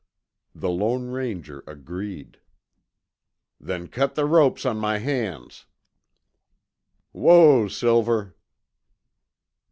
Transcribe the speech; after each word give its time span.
The 0.55 0.71
Lone 0.71 1.11
Ranger 1.11 1.63
agreed. 1.67 2.39
"Then 3.59 3.87
cut 3.87 4.15
the 4.15 4.25
ropes 4.25 4.65
on 4.65 4.77
my 4.77 4.97
hands." 4.97 5.67
"Whoa, 7.11 7.67
Silver." 7.67 8.35